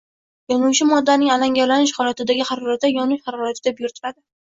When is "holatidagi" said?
2.01-2.51